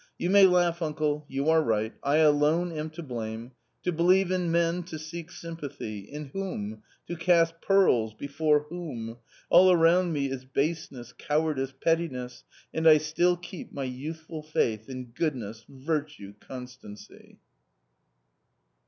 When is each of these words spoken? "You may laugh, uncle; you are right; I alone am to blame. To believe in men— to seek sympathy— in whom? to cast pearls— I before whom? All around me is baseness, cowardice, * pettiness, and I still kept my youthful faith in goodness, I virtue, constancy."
"You 0.17 0.31
may 0.31 0.47
laugh, 0.47 0.81
uncle; 0.81 1.27
you 1.29 1.47
are 1.51 1.61
right; 1.61 1.93
I 2.01 2.15
alone 2.15 2.71
am 2.71 2.89
to 2.89 3.03
blame. 3.03 3.51
To 3.83 3.91
believe 3.91 4.31
in 4.31 4.49
men— 4.51 4.81
to 4.85 4.97
seek 4.97 5.29
sympathy— 5.31 5.99
in 6.11 6.29
whom? 6.33 6.81
to 7.05 7.15
cast 7.15 7.61
pearls— 7.61 8.13
I 8.15 8.17
before 8.17 8.61
whom? 8.69 9.17
All 9.51 9.71
around 9.71 10.11
me 10.11 10.31
is 10.31 10.43
baseness, 10.43 11.13
cowardice, 11.15 11.75
* 11.77 11.81
pettiness, 11.83 12.43
and 12.73 12.87
I 12.89 12.97
still 12.97 13.37
kept 13.37 13.73
my 13.73 13.83
youthful 13.83 14.41
faith 14.41 14.89
in 14.89 15.11
goodness, 15.11 15.65
I 15.69 15.73
virtue, 15.85 16.33
constancy." 16.39 17.37